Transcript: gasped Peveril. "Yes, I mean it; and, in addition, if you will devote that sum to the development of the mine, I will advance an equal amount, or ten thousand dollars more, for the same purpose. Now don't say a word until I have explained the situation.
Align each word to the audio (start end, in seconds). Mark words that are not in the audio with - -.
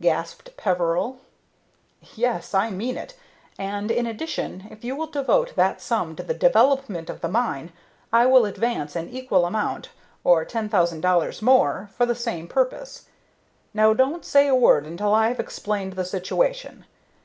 gasped 0.00 0.50
Peveril. 0.56 1.20
"Yes, 2.16 2.54
I 2.54 2.70
mean 2.72 2.96
it; 2.98 3.14
and, 3.56 3.88
in 3.92 4.04
addition, 4.04 4.66
if 4.68 4.82
you 4.82 4.96
will 4.96 5.06
devote 5.06 5.54
that 5.54 5.80
sum 5.80 6.16
to 6.16 6.24
the 6.24 6.34
development 6.34 7.08
of 7.08 7.20
the 7.20 7.28
mine, 7.28 7.70
I 8.12 8.26
will 8.26 8.46
advance 8.46 8.96
an 8.96 9.08
equal 9.08 9.46
amount, 9.46 9.90
or 10.24 10.44
ten 10.44 10.68
thousand 10.68 11.02
dollars 11.02 11.40
more, 11.40 11.88
for 11.96 12.04
the 12.04 12.16
same 12.16 12.48
purpose. 12.48 13.06
Now 13.72 13.94
don't 13.94 14.24
say 14.24 14.48
a 14.48 14.56
word 14.56 14.86
until 14.86 15.14
I 15.14 15.28
have 15.28 15.38
explained 15.38 15.92
the 15.92 16.04
situation. 16.04 16.84